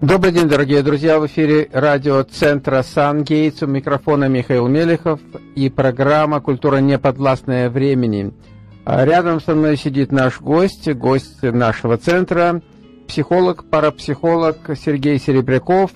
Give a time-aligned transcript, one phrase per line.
[0.00, 1.18] Добрый день, дорогие друзья.
[1.18, 3.64] В эфире радиоцентра «Сан-Гейтс».
[3.64, 5.18] У микрофона Михаил Мелехов
[5.56, 8.32] и программа «Культура неподвластная времени».
[8.84, 12.62] А рядом со мной сидит наш гость, гость нашего центра,
[13.08, 15.90] психолог, парапсихолог Сергей Серебряков.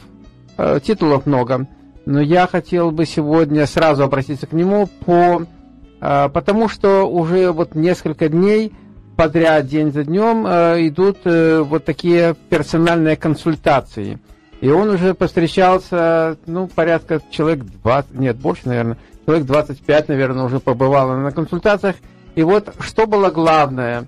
[0.57, 1.69] А, титулов много,
[2.05, 5.47] но я хотел бы сегодня сразу обратиться к нему по,
[6.01, 8.73] а, потому что уже вот несколько дней–
[9.17, 14.19] подряд день за днем э, идут э, вот такие персональные консультации.
[14.61, 20.61] И он уже повстречался, ну, порядка человек 20, нет, больше, наверное, человек 25, наверное, уже
[20.61, 21.97] побывал на консультациях.
[22.35, 24.07] И вот что было главное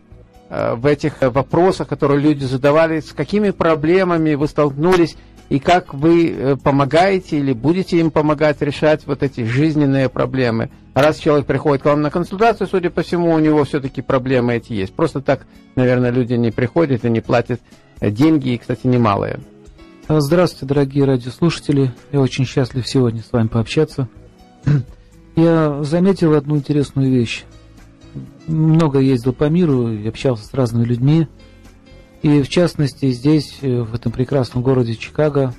[0.48, 5.16] э, в этих вопросах, которые люди задавали, с какими проблемами вы столкнулись,
[5.48, 10.70] и как вы э, помогаете или будете им помогать решать вот эти жизненные проблемы.
[10.94, 14.72] Раз человек приходит к вам на консультацию, судя по всему, у него все-таки проблемы эти
[14.72, 14.94] есть.
[14.94, 17.60] Просто так, наверное, люди не приходят и не платят
[18.00, 19.40] э, деньги, и, кстати, немалые.
[20.06, 21.92] А, здравствуйте, дорогие радиослушатели.
[22.12, 24.08] Я очень счастлив сегодня с вами пообщаться.
[25.36, 27.44] Я заметил одну интересную вещь.
[28.46, 31.26] Много ездил по миру и общался с разными людьми.
[32.24, 35.52] И в частности здесь, э, в этом прекрасном городе Чикаго,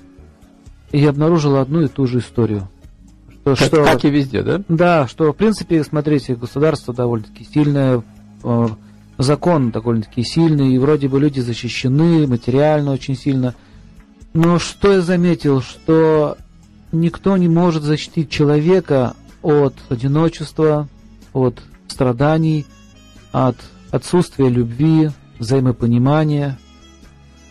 [0.92, 2.68] я обнаружил одну и ту же историю.
[3.44, 4.64] Что, как, что, как и везде, да?
[4.68, 8.02] Да, что в принципе, смотрите, государство довольно-таки сильное,
[8.44, 8.68] э,
[9.20, 13.54] закон довольно-таки сильный, и вроде бы люди защищены материально очень сильно.
[14.34, 16.36] Но что я заметил, что
[16.92, 19.14] никто не может защитить человека
[19.44, 20.90] от одиночества,
[21.32, 22.66] от страданий,
[23.32, 23.58] от
[23.92, 26.58] отсутствия любви, взаимопонимание.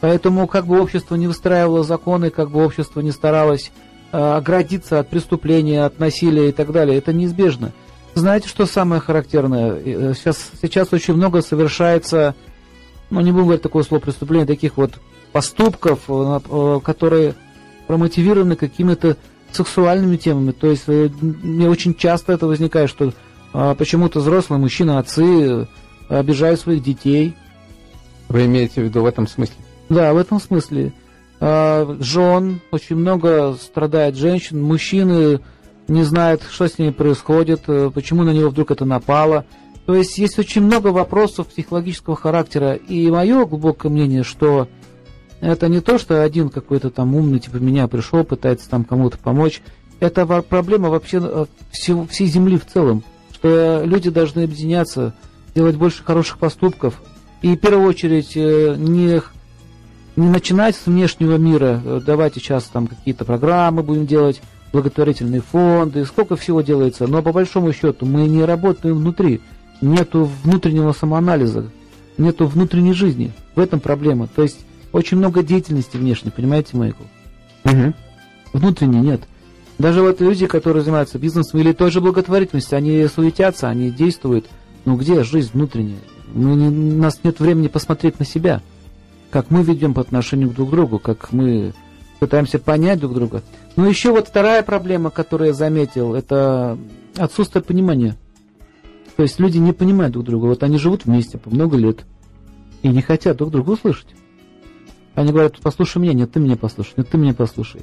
[0.00, 3.70] Поэтому, как бы общество не выстраивало законы, как бы общество не старалось
[4.10, 7.72] оградиться от преступления, от насилия и так далее, это неизбежно.
[8.14, 9.74] Знаете, что самое характерное?
[9.84, 12.34] Э, сейчас, сейчас очень много совершается,
[13.10, 14.92] ну не будем говорить такое слово преступления, таких вот
[15.32, 17.34] поступков, э, э которые
[17.86, 19.16] промотивированы какими-то
[19.52, 20.52] сексуальными темами.
[20.52, 23.12] То есть э, мне очень часто это возникает, что
[23.52, 25.66] а, почему-то взрослые мужчины, отцы э,
[26.08, 27.34] обижают своих детей.
[28.28, 29.56] Вы имеете в виду в этом смысле?
[29.88, 30.92] Да, в этом смысле.
[31.40, 35.40] А, жен, очень много страдает женщин, мужчины
[35.86, 39.46] не знают, что с ними происходит, э, почему на него вдруг это напало.
[39.86, 42.74] То есть есть очень много вопросов психологического характера.
[42.74, 44.68] И мое глубокое мнение, что
[45.40, 49.62] это не то, что один какой-то там умный, типа меня пришел, пытается там кому-то помочь.
[50.00, 53.04] Это проблема вообще э, всей Земли в целом.
[53.32, 55.14] Что люди должны объединяться,
[55.54, 57.00] делать больше хороших поступков.
[57.42, 59.20] И в первую очередь э, не,
[60.16, 61.80] не начинать с внешнего мира.
[61.84, 64.40] Э, давайте сейчас там какие-то программы будем делать,
[64.72, 67.06] благотворительные фонды, сколько всего делается.
[67.06, 69.40] Но по большому счету мы не работаем внутри.
[69.80, 71.70] Нету внутреннего самоанализа,
[72.16, 73.32] нету внутренней жизни.
[73.54, 74.26] В этом проблема.
[74.26, 74.58] То есть
[74.92, 77.04] очень много деятельности внешней, понимаете, Майкл?
[77.64, 77.94] Угу.
[78.54, 79.22] Внутренней нет.
[79.78, 84.46] Даже вот люди, которые занимаются бизнесом или той же благотворительностью, они суетятся, они действуют.
[84.84, 85.98] Ну где жизнь внутренняя?
[86.32, 88.60] Мы не, у нас нет времени посмотреть на себя.
[89.30, 91.74] Как мы ведем по отношению друг к другу, как мы
[92.18, 93.42] пытаемся понять друг друга.
[93.76, 96.76] Но еще вот вторая проблема, которую я заметил, это
[97.16, 98.16] отсутствие понимания.
[99.16, 100.46] То есть люди не понимают друг друга.
[100.46, 102.04] Вот они живут вместе по много лет
[102.82, 104.08] и не хотят друг друга услышать.
[105.18, 107.80] Они говорят, послушай меня, нет, ты меня послушай, нет, ты меня послушай.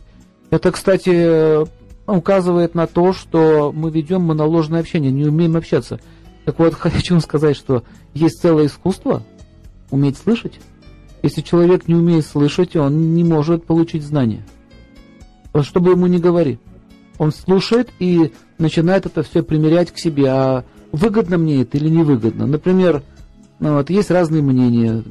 [0.51, 1.67] Это, кстати,
[2.09, 5.99] указывает на то, что мы ведем моноложное общение, не умеем общаться.
[6.45, 7.83] Так вот, хочу вам сказать, что
[8.13, 9.21] есть целое искусство
[9.91, 10.61] уметь слышать.
[11.23, 14.45] Если человек не умеет слышать, он не может получить знания.
[15.51, 16.57] Вот что бы ему ни говори.
[17.17, 20.29] Он слушает и начинает это все примерять к себе.
[20.29, 22.47] А выгодно мне это или невыгодно?
[22.47, 23.14] Например, ну,
[23.59, 25.01] вот, есть разные мнения,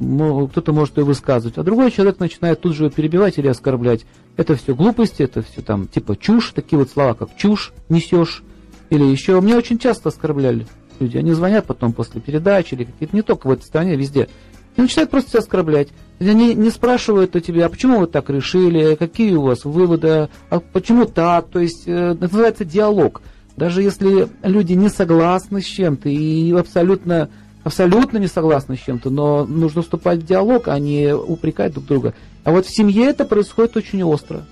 [0.49, 4.05] кто-то может ее высказывать, а другой человек начинает тут же перебивать или оскорблять.
[4.37, 8.43] Это все глупости, это все там типа чушь, такие вот слова, как чушь несешь,
[8.89, 9.39] или еще.
[9.41, 10.67] Меня очень часто оскорбляли
[10.99, 11.17] люди.
[11.17, 14.29] Они звонят потом после передачи или какие-то, не только в этой стране, везде.
[14.75, 15.89] И начинают просто тебя оскорблять.
[16.19, 20.59] Они не спрашивают у тебя, а почему вы так решили, какие у вас выводы, а
[20.59, 21.47] почему так.
[21.47, 23.21] То есть э, называется диалог.
[23.55, 27.29] Даже если люди не согласны с чем-то и абсолютно
[27.65, 32.13] абсолютно не согласны с чем-то, но нужно вступать в диалог, а не упрекать друг друга.
[32.43, 34.45] А вот в семье это происходит очень остро.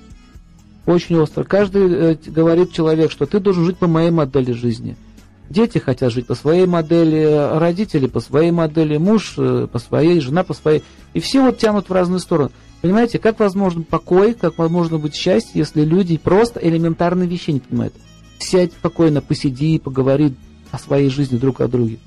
[0.88, 1.44] Очень остро.
[1.44, 4.98] Каждый э, говорит человек, что ты должен жить по моей модели жизни.
[5.48, 10.44] Дети хотят жить по своей модели, родители по своей модели, муж э, по своей, жена
[10.44, 10.81] по своей.
[11.13, 12.50] И все вот тянут в разные стороны.
[12.81, 17.94] Понимаете, как возможен покой, как возможно быть счастье, если люди просто элементарные вещи не понимают.
[18.39, 20.33] Сядь спокойно, посиди, поговори
[20.71, 22.00] о своей жизни друг о друге.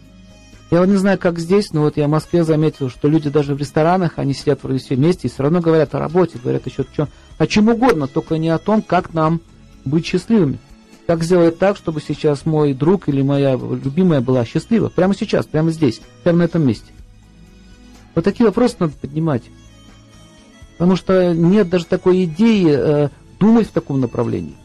[0.71, 3.55] Я вот не знаю, как здесь, но вот я в Москве заметил, что люди даже
[3.55, 6.83] в ресторанах, они сидят вроде все вместе и все равно говорят о работе, говорят еще
[6.83, 7.09] о чем,
[7.39, 9.41] о чем угодно, только не о том, как нам
[9.85, 10.59] быть счастливыми.
[11.07, 14.89] Как сделать так, чтобы сейчас мой друг или моя любимая была счастлива?
[14.89, 16.93] Прямо сейчас, прямо здесь, прямо на этом месте.
[18.17, 19.45] Вот такие вопросы надо поднимать.
[20.73, 23.09] Потому что нет даже такой идеи э,
[23.39, 24.57] думать в таком направлении.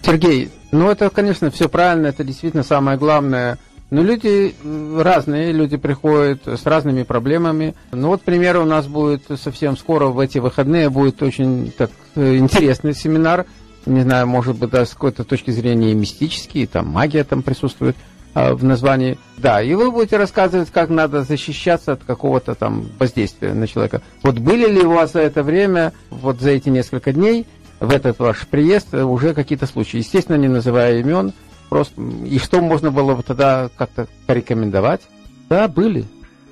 [0.00, 3.58] Сергей, ну это, конечно, все правильно, это действительно самое главное–
[3.92, 4.54] но ну, люди
[4.96, 7.74] разные, люди приходят с разными проблемами.
[7.92, 11.90] Ну вот, к примеру, у нас будет совсем скоро в эти выходные будет очень так
[12.14, 13.44] э, интересный семинар.
[13.84, 17.94] Не знаю, может быть, даже с какой-то точки зрения мистический, там магия там присутствует
[18.32, 19.18] а, в названии.
[19.36, 24.00] Да, и вы будете рассказывать, как надо защищаться от какого-то там воздействия на человека.
[24.22, 27.46] Вот были ли у вас за это время, вот за эти несколько дней,
[27.78, 29.98] в этот ваш приезд уже какие-то случаи?
[29.98, 31.34] Естественно, не называя имен,
[31.68, 35.02] Просто, и что можно было бы тогда как-то порекомендовать?
[35.48, 36.04] Да, были.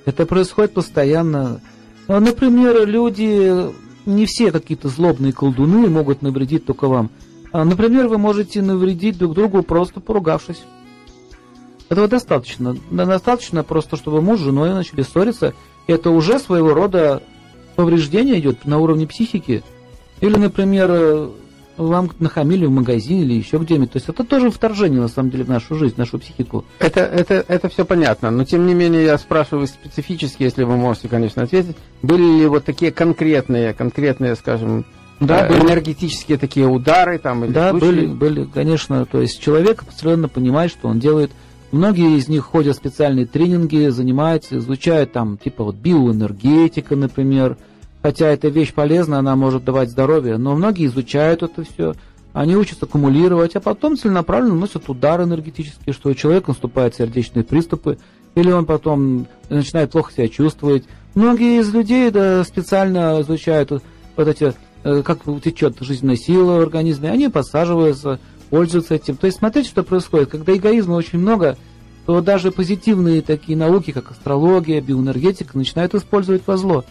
[0.06, 1.60] Это происходит постоянно.
[2.08, 3.70] Ну, например, люди,
[4.06, 7.10] не все какие-то злобные колдуны могут навредить только вам.
[7.52, 10.62] А, например, вы можете навредить друг другу просто поругавшись.
[11.88, 12.76] Этого достаточно.
[12.90, 15.54] Достаточно просто, чтобы муж с женой начали ссориться.
[15.86, 17.22] Это уже своего рода
[17.74, 19.64] повреждение идет на уровне психики.
[20.20, 21.30] Или, например,
[21.88, 23.92] вам нахамили в магазине или еще где-нибудь.
[23.92, 26.64] То есть это тоже вторжение, на самом деле, в нашу жизнь, в нашу психику.
[26.78, 31.08] Это, это, это все понятно, но тем не менее я спрашиваю специфически, если вы можете,
[31.08, 34.84] конечно, ответить, были ли вот такие конкретные, конкретные, скажем,
[35.20, 37.84] да, э, энергетические такие удары там или Да, случаи?
[37.86, 39.04] были, были, конечно.
[39.04, 41.30] То есть человек определенно понимает, что он делает.
[41.72, 47.58] Многие из них ходят в специальные тренинги, занимаются, изучают там, типа вот биоэнергетика, например,
[48.02, 51.94] Хотя эта вещь полезна, она может давать здоровье, но многие изучают это все,
[52.32, 57.98] они учатся аккумулировать, а потом целенаправленно носят удары энергетические, что у человека наступают сердечные приступы,
[58.34, 60.84] или он потом начинает плохо себя чувствовать.
[61.14, 63.82] Многие из людей да, специально изучают
[64.16, 64.54] вот эти,
[64.84, 69.16] э, как течет жизненная сила в организме, они подсаживаются, пользуются этим.
[69.16, 70.30] То есть смотрите, что происходит.
[70.30, 71.56] Когда эгоизма очень много,
[72.06, 76.84] то даже позитивные такие науки, как астрология, биоэнергетика, начинают использовать во зло.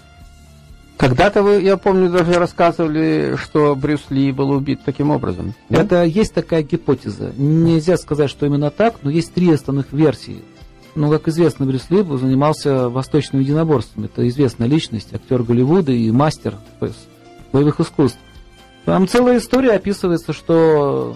[1.00, 5.54] Когда-то вы, я помню, даже рассказывали, что Брюс Ли был убит таким образом.
[5.70, 5.82] Да?
[5.82, 7.32] Это есть такая гипотеза.
[7.38, 10.42] Нельзя сказать, что именно так, но есть три основных версии.
[10.96, 14.04] Ну, как известно, Брюс Ли занимался восточным единоборством.
[14.04, 16.56] Это известная личность, актер Голливуда и мастер
[17.54, 18.20] боевых искусств.
[18.84, 21.16] Там целая история описывается, что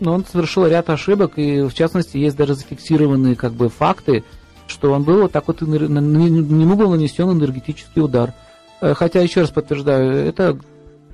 [0.00, 4.24] ну, он совершил ряд ошибок, и в частности есть даже зафиксированные как бы факты,
[4.66, 8.34] что он был вот так вот, ему был нанесен энергетический удар.
[8.82, 10.58] Э, хотя, еще раз подтверждаю, это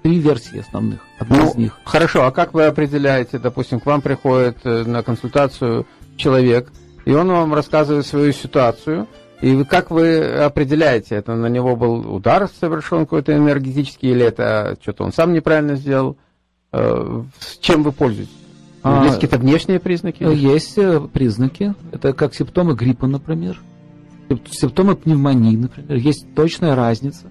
[0.02, 1.00] три версии основных.
[1.18, 1.78] Одна ну, из них.
[1.84, 6.72] Хорошо, а как вы определяете, допустим, к вам приходит э, на консультацию человек,
[7.04, 9.06] и он вам рассказывает свою ситуацию,
[9.42, 15.04] и как вы определяете, это на него был удар совершен какой-то энергетический, или это что-то
[15.04, 16.16] он сам неправильно сделал?
[16.72, 18.32] Э, с чем вы пользуетесь?
[18.82, 20.22] А, есть какие-то внешние признаки?
[20.22, 20.78] Есть
[21.12, 21.74] признаки.
[21.92, 23.60] Это как симптомы гриппа, например.
[24.50, 25.98] Симптомы пневмонии, например.
[25.98, 27.30] Есть точная разница.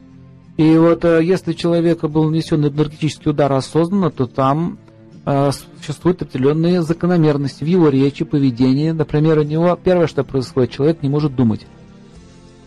[0.58, 4.80] И вот э, если человека был нанесен энергетический удар осознанно, то там
[5.26, 8.90] э, существуют определенные закономерности в его речи, поведении.
[8.90, 11.68] Например, у него первое, что происходит, человек не может думать.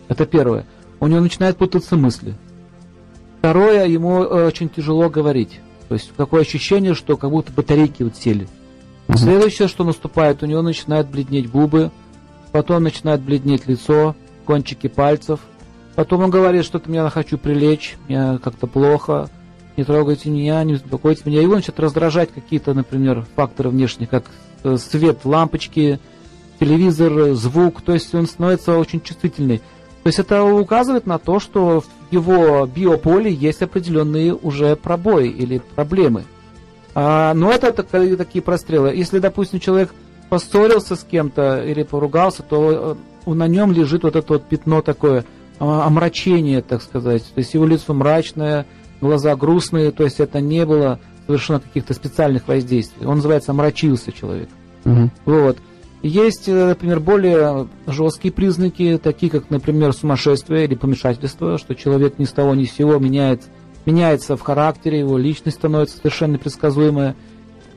[0.07, 0.65] Это первое.
[1.01, 2.35] У него начинают путаться мысли.
[3.39, 5.59] Второе, ему очень тяжело говорить.
[5.89, 8.47] То есть такое ощущение, что как будто батарейки вот сели.
[9.09, 9.17] Угу.
[9.17, 11.91] Следующее, что наступает, у него начинают бледнеть губы,
[12.53, 15.41] потом начинает бледнеть лицо, кончики пальцев.
[15.95, 19.29] Потом он говорит, что-то меня хочу прилечь, мне как-то плохо,
[19.77, 21.41] не трогайте меня, не беспокойте меня.
[21.41, 24.25] Его начинают раздражать какие-то, например, факторы внешние, как
[24.63, 25.99] э, свет лампочки,
[26.59, 27.81] телевизор, звук.
[27.81, 29.59] То есть он становится очень чувствительный.
[30.03, 35.61] То есть это указывает на то, что в его биополе есть определенные уже пробои или
[35.75, 36.25] проблемы.
[36.95, 38.93] А, но это такие прострелы.
[38.95, 39.93] Если, допустим, человек
[40.29, 45.25] поссорился с кем-то или поругался, то э, на нем лежит вот это вот пятно такое,
[45.61, 47.23] омрачение, так сказать.
[47.23, 48.65] То есть его лицо мрачное,
[48.99, 53.05] глаза грустные, то есть это не было совершенно каких-то специальных воздействий.
[53.05, 54.49] Он называется омрачился человек.
[54.85, 55.09] Угу.
[55.25, 55.57] Вот.
[56.03, 62.25] Есть, э, например, более жесткие признаки, такие как, например, сумасшествие или помешательство, что человек ни
[62.25, 63.43] с того ни с сего меняет,
[63.85, 67.15] меняется в характере, его личность становится совершенно предсказуемая.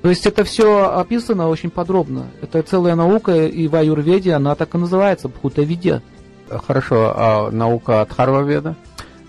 [0.00, 2.26] То есть это все описано очень подробно.
[2.42, 6.02] Это целая наука, и в аюрведе она так и называется, бхутавидя.
[6.48, 8.76] Хорошо, а наука от Харваведа?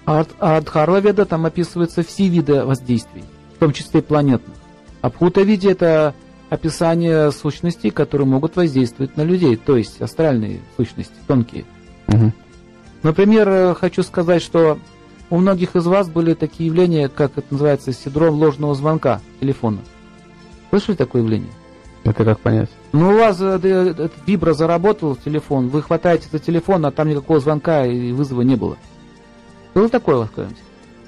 [0.05, 3.23] А от Харваведа там описываются все виды воздействий,
[3.55, 4.55] в том числе и планетных.
[5.01, 6.13] А бхутавидя это
[6.49, 11.65] описание сущностей, которые могут воздействовать на людей, то есть астральные сущности, тонкие.
[12.07, 12.31] Угу.
[13.03, 14.79] Например, э, хочу сказать, что
[15.29, 19.79] у многих из вас были такие явления, как это называется, синдром ложного звонка телефона.
[20.69, 21.51] Слышали такое явление?
[22.05, 22.69] Это как понять?
[22.93, 27.39] Ну, у вас э, этот вибро заработал телефон, вы хватаете за телефон, а там никакого
[27.39, 28.77] звонка и вызова не было.
[29.73, 30.63] Было такое у вас когда-нибудь?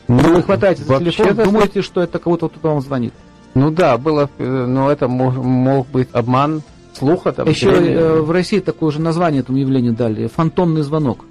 [0.08, 3.13] Ну, вы хватаете за телефон, думаете, что это кого-то кто-то вам звонит.
[3.54, 6.63] Ну да, было, э, но это мог, мог быть обман
[6.94, 7.32] слуха.
[7.32, 11.25] Там, Еще э, в России такое же название этому явлению дали, фантомный звонок.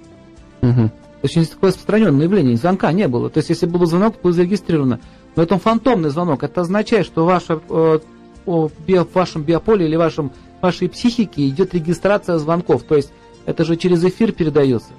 [0.61, 0.91] Угу.
[1.23, 3.29] Очень такое распространенное явление, звонка не было.
[3.29, 4.99] То есть, если был звонок, было зарегистрировано.
[5.35, 6.43] Но это фантомный звонок.
[6.43, 7.99] Это означает, что ваше, э,
[8.47, 12.83] в вашем биополе или вашем, вашей психике идет регистрация звонков.
[12.83, 13.11] То есть,
[13.45, 14.89] это же через эфир передается.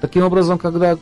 [0.00, 0.98] Таким образом, когда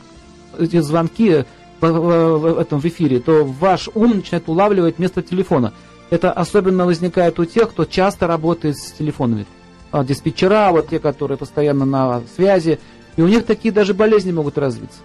[0.59, 1.45] эти звонки
[1.81, 5.73] в этом в эфире, то ваш ум начинает улавливать вместо телефона.
[6.09, 9.45] Это особенно возникает у тех, кто часто работает с телефонами.
[9.91, 12.79] А, диспетчера, вот те, которые постоянно на связи,
[13.17, 14.99] и у них такие даже болезни могут развиться.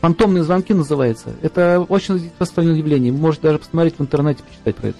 [0.00, 1.34] Фантомные звонки называется.
[1.42, 3.12] Это очень распространенное явление.
[3.12, 4.98] Вы можете даже посмотреть в интернете, почитать про это.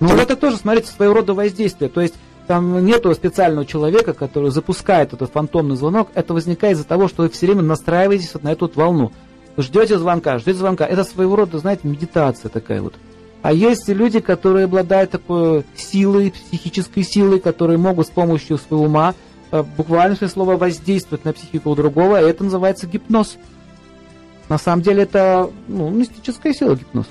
[0.00, 1.90] Но вот это тоже, смотрите, своего рода воздействие.
[1.90, 2.14] То есть
[2.46, 6.08] там нету специального человека, который запускает этот фантомный звонок.
[6.14, 9.12] Это возникает из-за того, что вы все время настраиваетесь вот на эту вот волну
[9.56, 10.86] ждете звонка, ждете звонка.
[10.86, 12.94] Это своего рода, знаете, медитация такая вот.
[13.42, 19.14] А есть люди, которые обладают такой силой, психической силой, которые могут с помощью своего ума
[19.50, 23.38] э, буквально слова воздействовать на психику другого, и это называется гипноз.
[24.50, 27.06] На самом деле это ну, мистическая сила гипноз.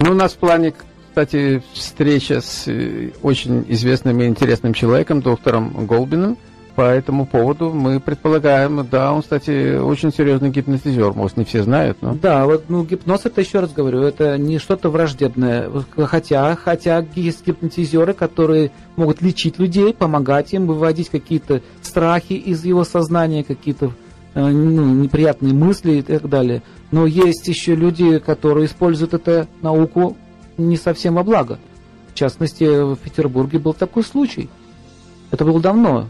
[0.00, 0.74] Ну, у нас в плане,
[1.16, 6.36] кстати, встреча с э, очень известным и интересным человеком, доктором Голбиным,
[6.74, 11.96] по этому поводу мы предполагаем, да, он, кстати, очень серьезный гипнотизер, может, не все знают,
[12.02, 12.12] но...
[12.12, 15.70] Да, вот, ну, гипноз, это еще раз говорю, это не что-то враждебное,
[16.04, 22.84] хотя, хотя есть гипнотизеры, которые могут лечить людей, помогать им, выводить какие-то страхи из его
[22.84, 23.92] сознания, какие-то
[24.34, 26.62] э, ну, неприятные мысли и так далее.
[26.90, 30.14] Но есть еще люди, которые используют эту науку
[30.58, 31.58] не совсем во благо.
[32.12, 34.48] В частности, в Петербурге был такой случай.
[35.30, 36.06] Это было давно,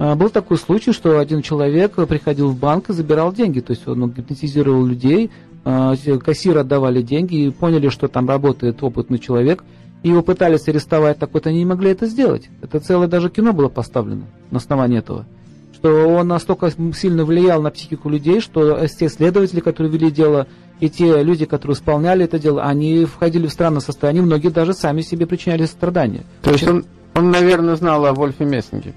[0.00, 3.86] а, был такой случай, что один человек приходил в банк и забирал деньги, то есть
[3.86, 5.30] он гипнотизировал людей,
[5.62, 9.62] а, кассиры отдавали деньги и поняли, что там работает опытный человек,
[10.02, 12.48] и его пытались арестовать, так вот они не могли это сделать.
[12.62, 15.26] Это целое даже кино было поставлено на основании этого.
[15.80, 20.46] Что он настолько сильно влиял на психику людей, что те следователи, которые вели дело,
[20.78, 25.00] и те люди, которые исполняли это дело, они входили в странное состояние, многие даже сами
[25.00, 26.24] себе причиняли страдания.
[26.42, 26.84] То есть он,
[27.14, 28.92] он наверное, знал о Вольфе Мессинге?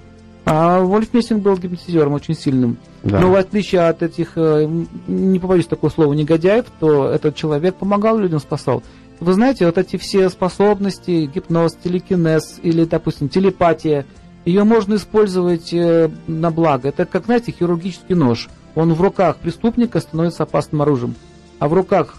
[0.46, 2.78] А Вольф Мессинг был гипнотизером очень сильным.
[3.04, 3.20] Да.
[3.20, 4.68] Но в отличие от этих, э,
[5.08, 8.84] не побоюсь такого слова, негодяев, то этот человек помогал людям, спасал.
[9.22, 14.06] Вы знаете, вот эти все способности, гипноз, телекинез или, допустим, телепатия,
[14.46, 16.90] ее можно использовать э, на благо.
[16.90, 18.50] Это как, знаете, хирургический нож.
[18.76, 21.16] Он в руках преступника становится опасным оружием,
[21.60, 22.16] а в руках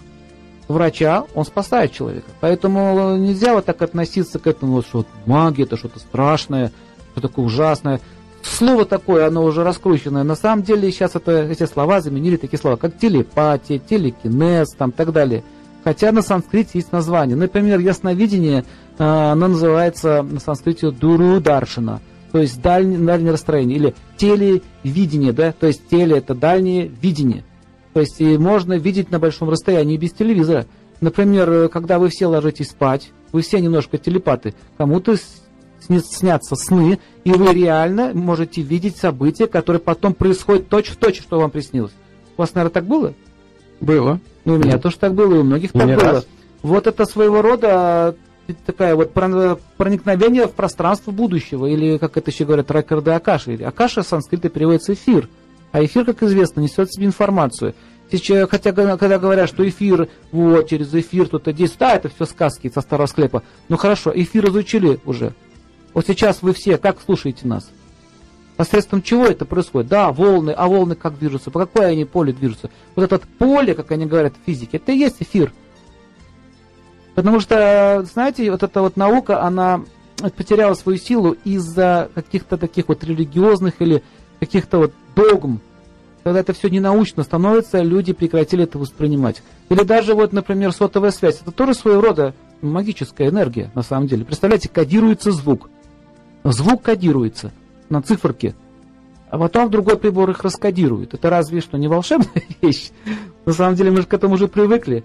[0.68, 2.26] врача он спасает человека.
[2.40, 6.72] Поэтому нельзя вот так относиться к этому, вот, что магия это что-то страшное,
[7.12, 8.00] что такое ужасное
[8.46, 10.22] слово такое, оно уже раскрученное.
[10.22, 15.12] На самом деле сейчас это, эти слова заменили такие слова, как телепатия, телекинез, там так
[15.12, 15.42] далее.
[15.82, 17.36] Хотя на санскрите есть название.
[17.36, 18.64] Например, ясновидение,
[18.98, 22.00] а, оно называется на санскрите дуру даршина,
[22.34, 27.44] то есть дальнее, дальнее расстроение, или телевидение, да, то есть теле это дальнее видение.
[27.92, 30.66] То есть и можно видеть на большом расстоянии без телевизора.
[31.00, 35.14] Например, э, когда вы все ложитесь спать, вы все немножко телепаты, кому-то
[35.78, 41.92] снятся сны, и вы реально можете видеть события, которые потом происходят точь-в-точь, что вам приснилось.
[42.36, 43.14] У вас, наверное, так было?
[43.78, 44.18] Было.
[44.44, 46.04] Ну, у меня тоже так было, и у многих так Не было.
[46.04, 46.26] раз.
[46.62, 48.16] Вот это своего рода
[48.66, 53.54] такая вот про- проникновение в пространство будущего, или, как это еще говорят, рекорды Акаши.
[53.62, 55.28] Акаша с санскрита переводится эфир,
[55.72, 57.74] а эфир, как известно, несет в себе информацию.
[58.10, 62.70] Сейчас, хотя когда говорят, что эфир, вот, через эфир кто-то действует, да, это все сказки
[62.72, 63.42] со старого склепа.
[63.68, 65.32] Ну хорошо, эфир изучили уже.
[65.94, 67.70] Вот сейчас вы все как слушаете нас?
[68.56, 69.88] Посредством чего это происходит?
[69.88, 71.50] Да, волны, а волны как движутся?
[71.50, 72.70] По какой они поле движутся?
[72.94, 75.52] Вот это поле, как они говорят в физике, это и есть эфир.
[77.14, 79.82] Потому что, знаете, вот эта вот наука, она
[80.36, 84.02] потеряла свою силу из-за каких-то таких вот религиозных или
[84.40, 85.60] каких-то вот догм.
[86.22, 89.42] Когда это все ненаучно становится, люди прекратили это воспринимать.
[89.68, 91.40] Или даже вот, например, сотовая связь.
[91.42, 94.24] Это тоже своего рода магическая энергия, на самом деле.
[94.24, 95.68] Представляете, кодируется звук.
[96.44, 97.52] Звук кодируется
[97.88, 98.54] на циферке,
[99.30, 101.14] а потом другой прибор их раскодирует.
[101.14, 102.90] Это разве что не волшебная вещь?
[103.44, 105.04] На самом деле мы же к этому уже привыкли.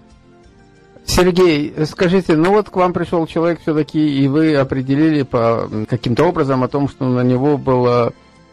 [1.10, 6.62] Сергей, скажите, ну вот к вам пришел человек все-таки, и вы определили по каким-то образом
[6.62, 8.12] о том, что на него было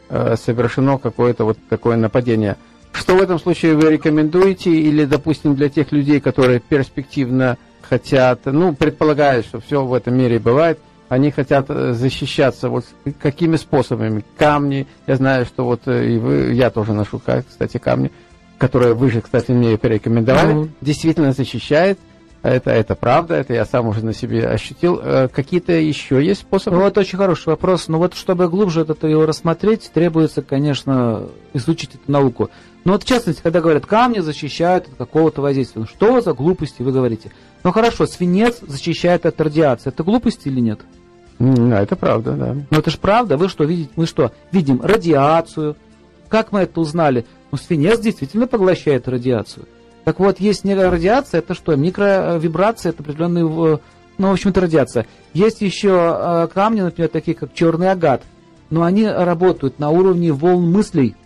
[0.09, 2.55] э, совершено какое-то вот такое нападение.
[2.93, 8.73] Что в этом случае вы рекомендуете, или, допустим, для тех людей, которые перспективно хотят, ну,
[8.73, 12.85] предполагают, что все в этом мире бывает, они хотят э, защищаться, вот
[13.21, 14.25] какими способами?
[14.35, 18.11] Камни, я знаю, что вот э, и вы, я тоже ношу, кстати, камни,
[18.57, 20.71] которые вы же, кстати, мне порекомендовали, Мгм.
[20.81, 21.99] действительно защищает.
[22.47, 25.01] Это, это правда, это я сам уже на себе ощутил.
[25.03, 26.77] Э, Какие-то еще есть способы?
[26.77, 27.89] Ну, вот очень хороший вопрос.
[27.89, 32.49] Но вот чтобы глубже это его рассмотреть, требуется, конечно, изучить эту науку.
[32.85, 35.81] Но вот в частности, когда говорят, камни защищают от какого-то воздействия.
[35.81, 37.31] Ну, что за глупости вы говорите?
[37.65, 39.89] Ну хорошо, свинец защищает от радиации.
[39.89, 40.79] Это глупости или нет?
[41.39, 42.55] Да, это правда, да.
[42.69, 43.35] Ну это же правда.
[43.35, 43.89] Вы что видите?
[43.97, 44.31] Мы что?
[44.53, 45.75] Видим радиацию.
[46.29, 47.25] Как мы это узнали?
[47.51, 49.65] Ну, свинец действительно поглощает радиацию.
[50.07, 51.75] Так вот, есть радиация, это что?
[51.75, 53.81] Микровибрация, это определенные, в-
[54.17, 55.05] ну, в общем, это радиация.
[55.33, 58.23] Есть еще э, камни, например, такие как черный агат,
[58.69, 61.17] но они работают на уровне волн мыслей.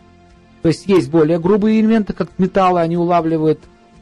[0.63, 3.59] То есть есть более грубые элементы, как металлы, они улавливают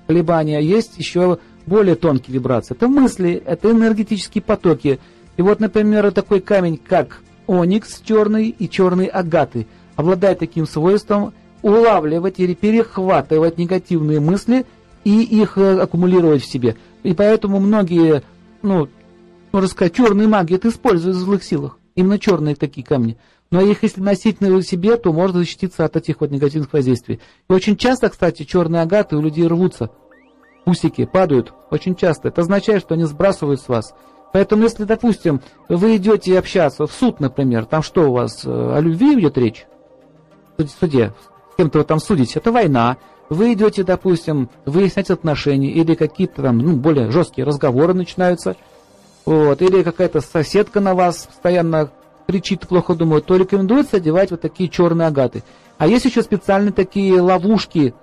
[0.07, 2.73] колебания, а есть еще более тонкие вибрации.
[2.73, 5.01] Это мысли, это энергетические потоки.
[5.35, 12.39] И вот, например, такой камень, как оникс черный и черные агаты, обладает таким свойством улавливать
[12.39, 14.65] или перехватывать негативные мысли
[15.03, 16.75] и их э, аккумулировать в себе.
[17.03, 18.23] И поэтому многие,
[18.61, 18.87] ну,
[19.51, 21.77] можно сказать, черные маги это используют в злых силах.
[21.95, 23.17] Именно черные такие камни.
[23.51, 27.19] Но их если носить на себе, то можно защититься от этих вот негативных воздействий.
[27.49, 29.89] И очень часто, кстати, черные агаты у людей рвутся.
[30.65, 32.27] Усики падают очень часто.
[32.27, 33.95] Это означает, что они сбрасывают с вас.
[34.31, 38.79] Поэтому, если, допустим, вы идете общаться в суд, например, там что у вас, э, о
[38.79, 39.65] любви идет речь?
[40.57, 41.13] В суде,
[41.59, 42.95] кем-то вы там судите, это война.
[43.27, 48.55] Вы идете, допустим, выяснять отношения, или какие-то там, ну, более жесткие разговоры начинаются,
[49.25, 51.91] вот, или какая-то соседка на вас постоянно
[52.29, 55.43] кричит, плохо думает, то рекомендуется одевать вот такие черные агаты.
[55.77, 57.93] А есть еще специальные такие ловушки,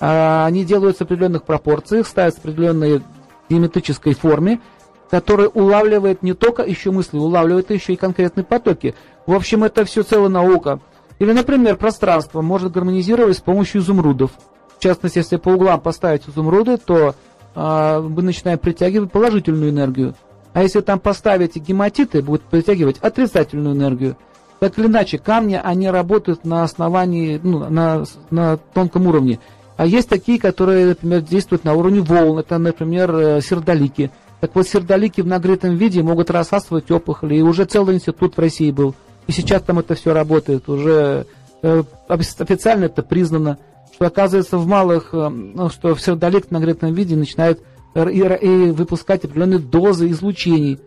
[0.00, 3.00] а, они делаются в определенных пропорциях, ставятся в определенной
[3.48, 4.60] геометрической форме,
[5.08, 8.96] которая улавливает не только еще мысли, улавливает еще и конкретные потоки.
[9.24, 10.80] В общем, это все целая наука.
[11.18, 14.32] Или, например, пространство может гармонизировать с помощью изумрудов.
[14.78, 17.14] В частности, если по углам поставить изумруды, то
[17.54, 20.14] а, мы начинаем притягивать положительную энергию.
[20.52, 24.16] А если там поставить гематиты, будет притягивать отрицательную энергию.
[24.60, 29.40] Так или иначе, камни, они работают на основании, ну, на, на тонком уровне.
[29.76, 32.38] А есть такие, которые, например, действуют на уровне волн.
[32.38, 34.10] Это, например, э, сердолики.
[34.40, 37.36] Так вот, сердолики в нагретом виде могут рассасывать опухоли.
[37.36, 38.94] И уже целый институт в России был.
[39.26, 40.68] И сейчас там это все работает.
[40.68, 41.26] Уже
[41.62, 43.58] э, официально это признано.
[43.94, 47.60] Что оказывается в малых, э, ну, что сердолик в нагретом виде начинает
[47.94, 50.78] р- и, выпускать определенные дозы излучений.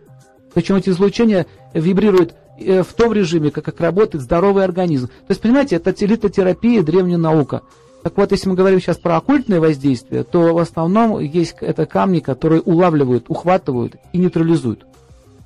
[0.54, 5.08] Причем эти излучения вибрируют э, в том режиме, как, как работает здоровый организм.
[5.08, 7.62] То есть, понимаете, это телитотерапия, древняя наука.
[8.02, 12.20] Так вот, если мы говорим сейчас про оккультное воздействие, то в основном есть это камни,
[12.20, 14.86] которые улавливают, ухватывают и нейтрализуют.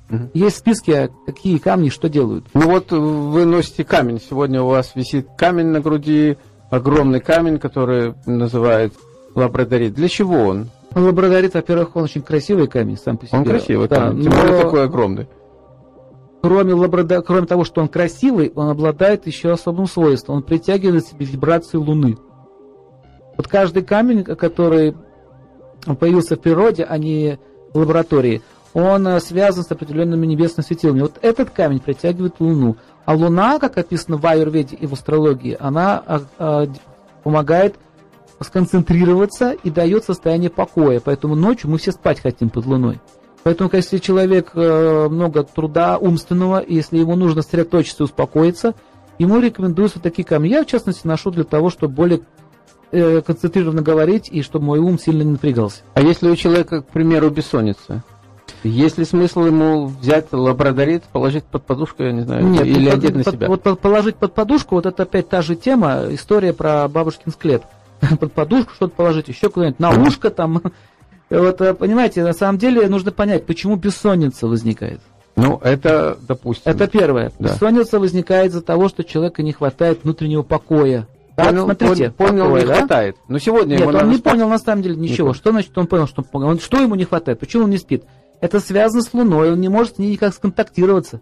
[0.09, 0.29] Мгм.
[0.33, 2.45] Есть списки, какие камни что делают.
[2.53, 4.19] Ну вот э, вы носите камень.
[4.19, 6.37] Сегодня у вас висит камень на груди,
[6.69, 8.93] огромный камень, который называют
[9.35, 9.93] лабрадорит.
[9.93, 10.69] Для чего он?
[10.93, 13.37] Лабрадорит, во-первых, он очень красивый камень сам по себе.
[13.39, 15.27] Он красивый Да, камень, тем но более такой огромный.
[16.41, 20.35] Кроме, лабрадо- кроме того, что он красивый, он обладает еще особым свойством.
[20.35, 22.17] Он притягивает к себе вибрации Луны.
[23.37, 24.93] Вот каждый камень, который
[25.99, 27.39] появился в природе, а не
[27.73, 28.41] в лаборатории,
[28.73, 31.01] он э, связан с определенными небесными светилами.
[31.01, 32.77] Вот этот камень притягивает Луну.
[33.05, 36.67] А Луна, как описано в Аюрведе и в астрологии, она а, а,
[37.23, 37.75] помогает
[38.39, 40.99] сконцентрироваться и дает состояние покоя.
[41.03, 42.99] Поэтому ночью мы все спать хотим под Луной.
[43.43, 48.73] Поэтому, если человек э, много труда умственного, если ему нужно сосредоточиться и успокоиться,
[49.19, 50.47] ему рекомендуются такие камни.
[50.47, 52.21] Я, в частности, ношу для того, чтобы более
[52.91, 55.81] э, концентрированно говорить и чтобы мой ум сильно не напрягался.
[55.93, 58.03] А если у человека, к примеру, бессонница?
[58.63, 62.93] Есть ли смысл ему взять лабрадорит, положить под подушку, я не знаю, Нет, или под,
[62.93, 63.47] одеть на под, себя?
[63.47, 67.63] Вот положить под подушку, вот это опять та же тема, история про бабушкин склеп.
[68.19, 70.61] Под подушку что-то положить, еще куда-нибудь, на ушко там.
[71.29, 74.99] Вот, э, понимаете, на самом деле нужно понять, почему бессонница возникает.
[75.35, 76.71] Ну, это, допустим.
[76.71, 77.31] Это первое.
[77.39, 77.49] Да.
[77.49, 81.07] Бессонница возникает из-за того, что человека не хватает внутреннего покоя.
[81.35, 82.75] Так, понял, смотрите, понял, покоя, не да?
[82.75, 83.17] хватает.
[83.27, 84.33] Но сегодня Нет, он не спать.
[84.33, 85.29] понял на самом деле ничего.
[85.29, 87.39] Не что значит он понял, что он, что ему не хватает?
[87.39, 88.03] Почему он не спит?
[88.43, 91.21] Это связано с Луной, он не может с ней никак сконтактироваться.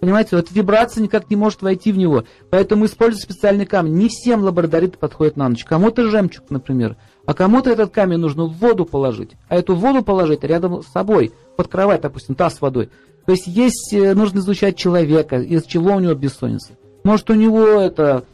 [0.00, 2.24] Понимаете, вот вибрация никак не может войти в него.
[2.50, 3.94] Поэтому используют специальный камень.
[3.94, 5.64] Не всем лабрадориты подходят на ночь.
[5.64, 6.96] Кому-то жемчуг, например.
[7.24, 9.36] А кому-то этот камень нужно в воду положить.
[9.48, 12.90] А эту воду положить рядом с собой, под кровать, допустим, таз с водой.
[13.26, 16.72] То есть есть, э, нужно изучать человека, из чего у него бессонница.
[17.04, 18.24] Может, у него это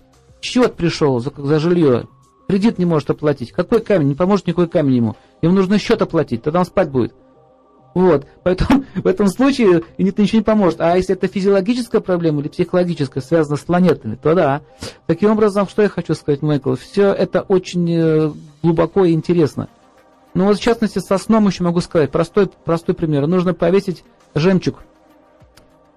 [0.41, 2.09] счет пришел за, за жилье,
[2.49, 3.53] кредит не может оплатить.
[3.53, 4.09] Какой камень?
[4.09, 5.17] Не поможет никакой камень ему.
[5.43, 7.13] Ему нужно счет оплатить, тогда он спать будет.
[7.95, 10.81] Вот, поэтому в этом случае это ничего не поможет.
[10.81, 14.63] А если это физиологическая проблема или психологическая, связана с планетами, то да.
[15.07, 19.69] Таким образом, что я хочу сказать, Майкл, все это очень э, глубоко и интересно.
[20.35, 23.27] Ну вот в частности со сном еще могу сказать, простой, простой пример.
[23.27, 24.85] Нужно повесить жемчуг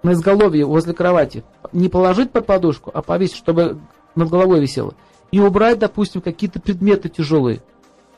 [0.01, 1.43] на изголовье возле кровати.
[1.71, 3.79] Не положить под подушку, а повесить, чтобы
[4.15, 4.95] над головой висело.
[5.31, 7.61] И убрать, допустим, какие-то предметы тяжелые.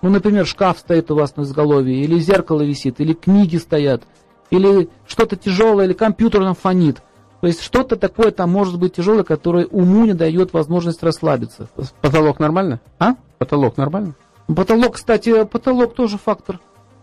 [0.05, 4.03] Ну, например, шкаф стоит у вас на изголовье, или зеркало висит, или книги стоят,
[4.51, 7.01] или что-то тяжелое, или компьютер нам фонит.
[7.41, 11.69] То есть что-то такое там может быть тяжелое, которое уму не дает возможность расслабиться.
[12.01, 12.81] Потолок нормально?
[12.99, 13.15] А?
[13.39, 14.13] Потолок нормально?
[14.45, 16.59] Потолок, кстати, потолок тоже фактор.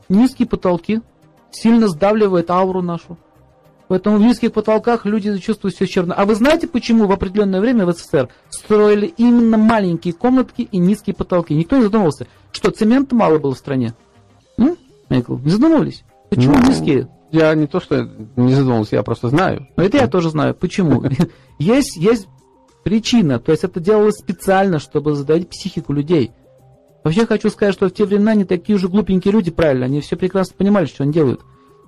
[0.08, 1.00] Низкие потолки
[1.50, 3.18] сильно сдавливает ауру нашу.
[3.92, 6.14] Поэтому в низких потолках люди чувствуют все черно.
[6.16, 11.14] А вы знаете, почему в определенное время в СССР строили именно маленькие комнатки и низкие
[11.14, 11.52] потолки?
[11.52, 13.92] Никто не задумывался, что цемента мало было в стране.
[14.56, 14.78] М?
[15.10, 16.04] Майкл, не задумывались?
[16.30, 17.08] Почему ну, низкие?
[17.32, 19.68] Я не то, что не задумывался, я просто знаю.
[19.76, 20.54] Но это я тоже знаю.
[20.54, 21.04] Почему?
[21.58, 22.28] Есть, есть
[22.84, 23.40] причина.
[23.40, 26.32] То есть это делалось специально, чтобы задавить психику людей.
[27.04, 30.16] Вообще хочу сказать, что в те времена не такие уже глупенькие люди, правильно, они все
[30.16, 31.42] прекрасно понимали, что они делают.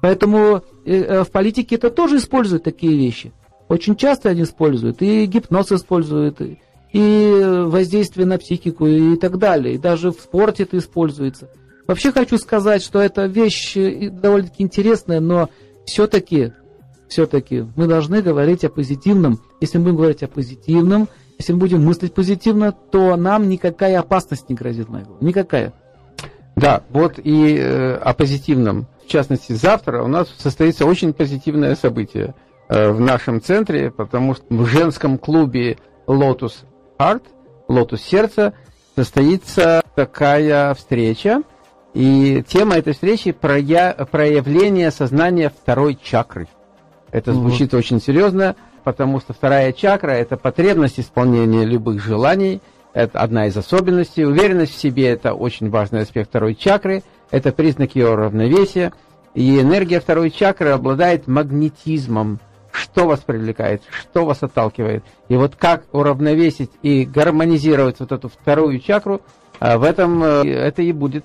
[0.04, 3.32] Поэтому э, э, в политике это тоже используют такие вещи.
[3.70, 5.00] Очень часто они используют.
[5.00, 6.42] И гипноз используют,
[6.92, 9.76] и воздействие на психику, и так далее.
[9.76, 11.48] И даже в спорте это используется.
[11.86, 15.48] Вообще хочу сказать, что эта вещь э, довольно-таки интересная, но
[15.86, 16.52] все-таки
[17.08, 19.40] все-таки мы должны говорить о позитивном.
[19.62, 24.50] Если мы будем говорить о позитивном, если мы будем мыслить позитивно, то нам никакая опасность
[24.50, 25.14] не грозит, Майкл.
[25.22, 25.72] Никакая.
[26.56, 28.86] Да, вот и э, о позитивном.
[29.04, 32.34] В частности, завтра у нас состоится очень позитивное событие
[32.68, 36.64] э, в нашем центре, потому что в женском клубе Lotus
[36.98, 37.22] Heart,
[37.68, 38.54] Lotus Сердце,
[38.94, 41.42] состоится такая встреча.
[41.92, 46.48] И тема этой встречи проя проявление сознания второй чакры.
[47.12, 47.78] Это звучит угу.
[47.78, 52.60] очень серьезно, потому что вторая чакра– это потребность исполнения любых желаний,
[52.94, 54.24] это одна из особенностей.
[54.24, 57.02] Уверенность в себе– это очень важный аспект второй чакры–
[57.34, 58.92] это признак ее равновесия.
[59.34, 62.38] И энергия второй чакры обладает магнетизмом.
[62.70, 65.04] Что вас привлекает, что вас отталкивает.
[65.28, 69.20] И вот как уравновесить и гармонизировать вот эту вторую чакру,
[69.60, 71.24] а, в этом э, это и будет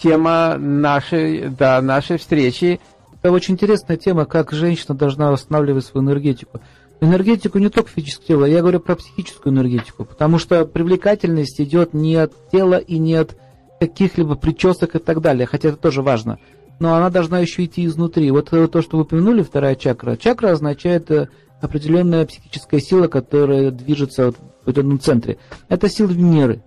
[0.00, 2.80] тема нашей, да, нашей встречи.
[3.20, 6.60] Это очень интересная тема, как женщина должна восстанавливать свою энергетику.
[7.00, 12.16] Энергетику не только физического тела, я говорю про психическую энергетику, потому что привлекательность идет не
[12.16, 13.36] от тела и не от
[13.80, 16.38] каких-либо причесок и так далее, хотя это тоже важно.
[16.80, 18.30] Но она должна еще идти изнутри.
[18.30, 20.16] Вот э, то, что вы упомянули, вторая чакра.
[20.16, 21.28] Чакра означает э,
[21.60, 25.38] определенная психическая сила, которая движется в определенном центре.
[25.68, 26.62] Это сила Венеры.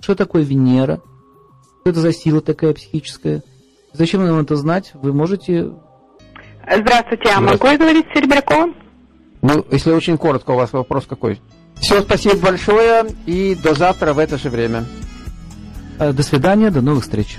[0.00, 1.00] Что такое Венера?
[1.80, 3.42] Что это за сила такая психическая?
[3.92, 4.90] Зачем нам это знать?
[4.94, 5.72] Вы можете...
[6.62, 8.74] Здравствуйте, а могу я говорить с Серебряковым?
[9.42, 11.40] Ну, если очень коротко, у вас вопрос какой?
[11.80, 14.84] Все, спасибо большое и до завтра в это же время.
[15.98, 17.38] Э, до свидания, до новых встреч.